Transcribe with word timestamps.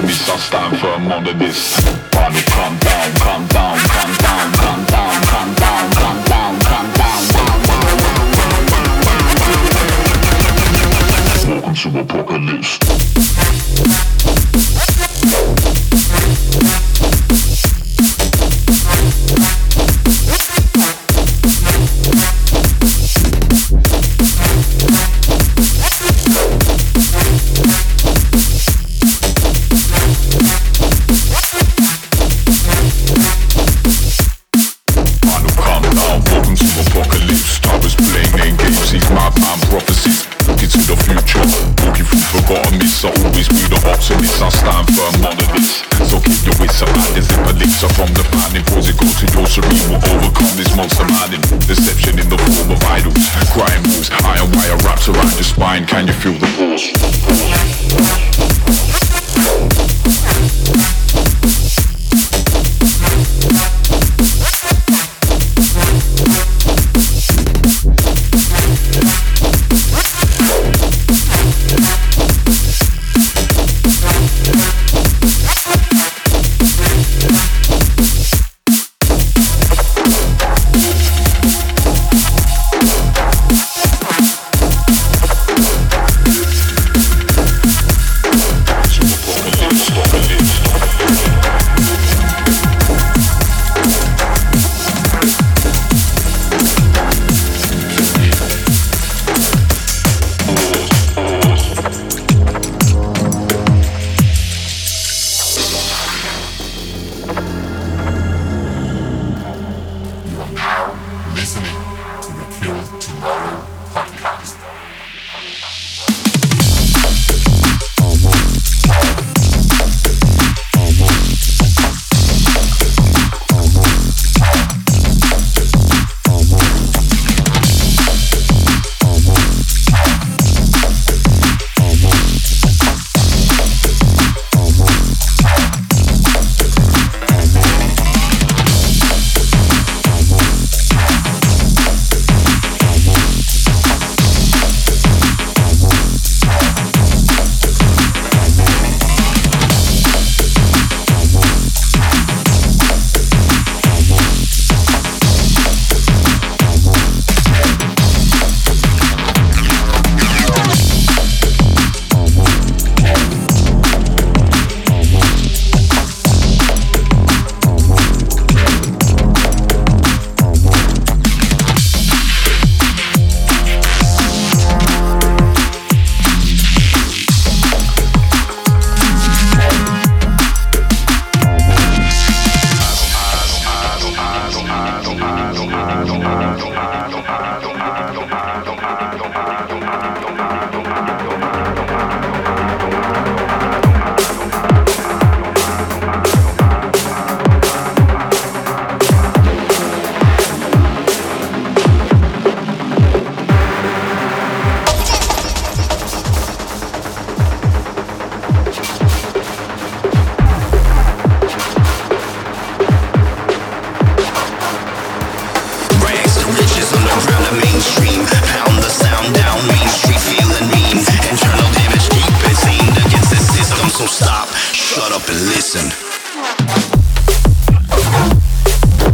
I 0.00 1.20
don't 1.24 1.77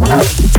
Thank. 0.07 0.54